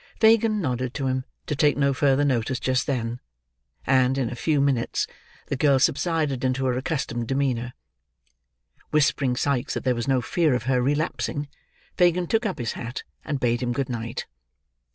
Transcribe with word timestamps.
Fagin 0.19 0.59
nodded 0.59 0.95
to 0.95 1.05
him 1.05 1.25
to 1.45 1.55
take 1.55 1.77
no 1.77 1.93
further 1.93 2.25
notice 2.25 2.59
just 2.59 2.87
then; 2.87 3.19
and, 3.85 4.17
in 4.17 4.31
a 4.31 4.35
few 4.35 4.59
minutes, 4.59 5.05
the 5.45 5.55
girl 5.55 5.77
subsided 5.77 6.43
into 6.43 6.65
her 6.65 6.75
accustomed 6.75 7.27
demeanour. 7.27 7.73
Whispering 8.89 9.35
Sikes 9.35 9.75
that 9.75 9.83
there 9.83 9.93
was 9.93 10.07
no 10.07 10.19
fear 10.19 10.55
of 10.55 10.63
her 10.63 10.81
relapsing, 10.81 11.49
Fagin 11.97 12.25
took 12.25 12.47
up 12.47 12.57
his 12.57 12.71
hat 12.71 13.03
and 13.23 13.39
bade 13.39 13.61
him 13.61 13.73
good 13.73 13.89
night. 13.89 14.25